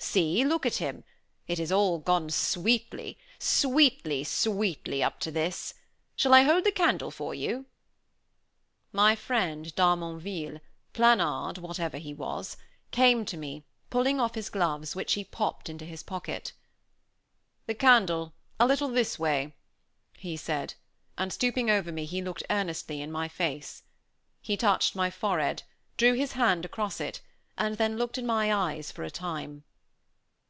"See, 0.00 0.44
look 0.44 0.64
at 0.64 0.76
him. 0.76 1.02
It 1.48 1.58
has 1.58 1.72
all 1.72 1.98
gone 1.98 2.30
sweetly, 2.30 3.18
sweetly, 3.40 4.22
sweetly 4.22 5.02
up 5.02 5.18
to 5.20 5.32
this. 5.32 5.74
Shall 6.14 6.32
I 6.32 6.42
hold 6.44 6.62
the 6.62 6.70
candle 6.70 7.10
for 7.10 7.34
you?" 7.34 7.66
My 8.92 9.16
friend 9.16 9.74
d'Harmonville, 9.74 10.60
Planard, 10.94 11.58
whatever 11.58 11.98
he 11.98 12.14
was, 12.14 12.56
came 12.92 13.24
to 13.24 13.36
me, 13.36 13.64
pulling 13.90 14.20
off 14.20 14.36
his 14.36 14.50
gloves, 14.50 14.94
which 14.94 15.14
he 15.14 15.24
popped 15.24 15.68
into 15.68 15.84
his 15.84 16.04
pocket. 16.04 16.52
"The 17.66 17.74
candle, 17.74 18.34
a 18.60 18.66
little 18.68 18.88
this 18.88 19.18
way," 19.18 19.52
he 20.16 20.36
said, 20.36 20.74
and 21.18 21.32
stooping 21.32 21.70
over 21.72 21.90
me 21.90 22.04
he 22.04 22.22
looked 22.22 22.44
earnestly 22.50 23.00
in 23.02 23.10
my 23.10 23.26
face. 23.26 23.82
He 24.40 24.56
touched 24.56 24.94
my 24.94 25.10
forehead, 25.10 25.64
drew 25.96 26.12
his 26.14 26.32
hand 26.32 26.64
across 26.64 27.00
it, 27.00 27.20
and 27.58 27.78
then 27.78 27.96
looked 27.96 28.16
in 28.16 28.26
my 28.26 28.54
eyes 28.54 28.92
for 28.92 29.02
a 29.02 29.10
time. 29.10 29.64